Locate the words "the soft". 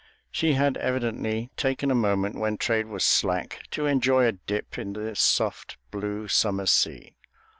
4.93-5.77